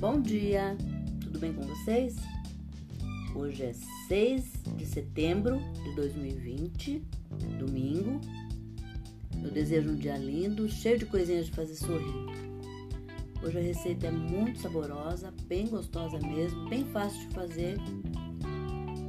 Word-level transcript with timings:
Bom 0.00 0.18
dia, 0.18 0.78
tudo 1.20 1.38
bem 1.38 1.52
com 1.52 1.60
vocês? 1.60 2.16
Hoje 3.34 3.64
é 3.64 3.74
6 4.08 4.44
de 4.78 4.86
setembro 4.86 5.58
de 5.84 5.94
2020, 5.94 7.04
domingo. 7.58 8.18
Eu 9.44 9.50
desejo 9.50 9.90
um 9.90 9.96
dia 9.96 10.16
lindo, 10.16 10.66
cheio 10.70 10.98
de 10.98 11.04
coisinhas 11.04 11.46
de 11.46 11.52
fazer 11.52 11.74
sorrir. 11.74 12.30
Hoje 13.42 13.58
a 13.58 13.60
receita 13.60 14.06
é 14.06 14.10
muito 14.10 14.60
saborosa, 14.60 15.34
bem 15.44 15.66
gostosa 15.66 16.18
mesmo, 16.18 16.66
bem 16.70 16.86
fácil 16.86 17.20
de 17.28 17.34
fazer. 17.34 17.76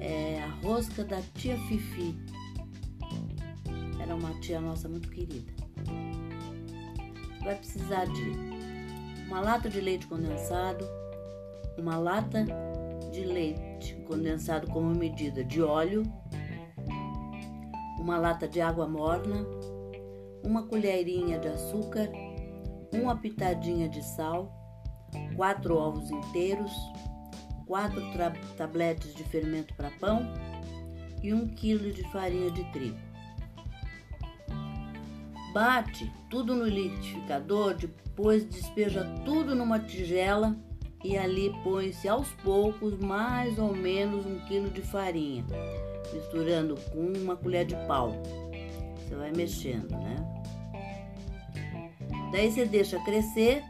É 0.00 0.42
a 0.42 0.48
rosca 0.62 1.02
da 1.02 1.22
tia 1.32 1.56
Fifi. 1.66 2.14
Era 3.98 4.14
uma 4.14 4.38
tia 4.40 4.60
nossa 4.60 4.86
muito 4.86 5.08
querida. 5.08 5.50
Vai 7.42 7.56
precisar 7.56 8.04
de 8.04 8.53
uma 9.26 9.40
lata 9.40 9.68
de 9.68 9.80
leite 9.80 10.06
condensado, 10.06 10.86
uma 11.78 11.96
lata 11.96 12.44
de 13.10 13.24
leite 13.24 13.94
condensado 14.06 14.66
como 14.70 14.94
medida 14.94 15.42
de 15.42 15.62
óleo, 15.62 16.02
uma 17.98 18.18
lata 18.18 18.46
de 18.46 18.60
água 18.60 18.86
morna, 18.86 19.46
uma 20.44 20.66
colherinha 20.66 21.38
de 21.38 21.48
açúcar, 21.48 22.10
uma 22.92 23.16
pitadinha 23.16 23.88
de 23.88 24.02
sal, 24.02 24.52
quatro 25.36 25.76
ovos 25.76 26.10
inteiros, 26.10 26.72
quatro 27.66 28.02
tabletes 28.56 29.14
de 29.14 29.24
fermento 29.24 29.74
para 29.74 29.90
pão. 29.92 30.20
E 31.22 31.32
um 31.32 31.48
quilo 31.48 31.90
de 31.90 32.02
farinha 32.12 32.50
de 32.50 32.62
trigo. 32.70 32.98
Bate 35.54 36.12
tudo 36.28 36.52
no 36.52 36.66
liquidificador, 36.66 37.74
depois 37.74 38.44
despeja 38.44 39.04
tudo 39.24 39.54
numa 39.54 39.78
tigela 39.78 40.56
e 41.04 41.16
ali 41.16 41.54
põe-se 41.62 42.08
aos 42.08 42.28
poucos 42.42 42.98
mais 42.98 43.56
ou 43.56 43.72
menos 43.72 44.26
um 44.26 44.40
quilo 44.46 44.68
de 44.68 44.82
farinha, 44.82 45.44
misturando 46.12 46.74
com 46.90 47.12
uma 47.22 47.36
colher 47.36 47.64
de 47.64 47.76
pau. 47.86 48.10
Você 48.98 49.14
vai 49.14 49.30
mexendo, 49.30 49.92
né? 49.92 50.16
Daí 52.32 52.50
você 52.50 52.64
deixa 52.64 52.98
crescer 53.04 53.62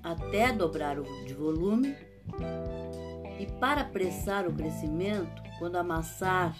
até 0.00 0.52
dobrar 0.52 0.96
o 0.96 1.02
de 1.24 1.34
volume. 1.34 1.96
E 3.40 3.46
para 3.58 3.80
apressar 3.80 4.46
o 4.46 4.52
crescimento, 4.52 5.42
quando 5.58 5.74
amassar 5.74 6.56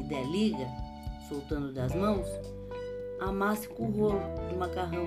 e 0.00 0.04
der 0.04 0.24
liga, 0.24 0.66
soltando 1.28 1.70
das 1.70 1.94
mãos, 1.94 2.26
amasse 3.28 3.68
com 3.68 3.86
o 3.86 3.90
rolo 3.90 4.20
do 4.48 4.56
macarrão, 4.58 5.06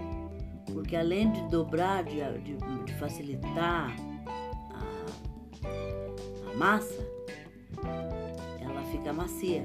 porque 0.73 0.95
além 0.95 1.31
de 1.31 1.41
dobrar, 1.49 2.03
de, 2.03 2.17
de, 2.41 2.57
de 2.85 2.93
facilitar 2.95 3.95
a, 5.63 6.51
a 6.51 6.55
massa, 6.55 7.07
ela 8.59 8.83
fica 8.91 9.13
macia. 9.13 9.63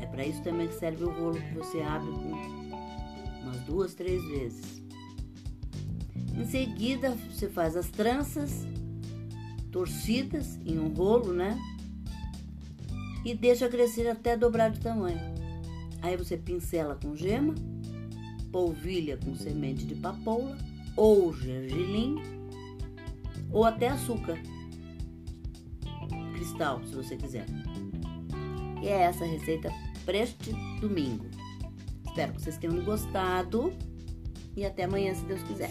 É 0.00 0.06
para 0.06 0.24
isso 0.24 0.42
também 0.42 0.68
que 0.68 0.74
serve 0.74 1.04
o 1.04 1.10
rolo 1.10 1.40
que 1.40 1.54
você 1.54 1.80
abre 1.80 2.10
com 2.10 2.60
umas 3.42 3.60
duas, 3.62 3.94
três 3.94 4.22
vezes. 4.24 4.82
Em 6.34 6.46
seguida, 6.46 7.16
você 7.30 7.48
faz 7.48 7.76
as 7.76 7.90
tranças 7.90 8.66
torcidas 9.70 10.58
em 10.64 10.78
um 10.78 10.88
rolo, 10.88 11.32
né? 11.32 11.58
E 13.24 13.34
deixa 13.34 13.68
crescer 13.68 14.08
até 14.08 14.36
dobrar 14.36 14.70
de 14.70 14.80
tamanho. 14.80 15.39
Aí 16.02 16.16
você 16.16 16.36
pincela 16.36 16.98
com 17.02 17.14
gema, 17.14 17.54
polvilha 18.50 19.16
com 19.18 19.34
semente 19.34 19.84
de 19.84 19.94
papoula 19.94 20.56
ou 20.96 21.32
gergelim 21.34 22.16
ou 23.52 23.64
até 23.64 23.88
açúcar 23.88 24.38
cristal, 26.34 26.80
se 26.86 26.94
você 26.94 27.16
quiser. 27.16 27.46
E 28.82 28.88
é 28.88 29.02
essa 29.02 29.24
receita 29.24 29.70
para 30.04 30.16
este 30.16 30.52
domingo. 30.80 31.26
Espero 32.06 32.32
que 32.32 32.42
vocês 32.42 32.56
tenham 32.56 32.82
gostado 32.82 33.72
e 34.56 34.64
até 34.64 34.84
amanhã, 34.84 35.14
se 35.14 35.24
Deus 35.24 35.42
quiser. 35.42 35.70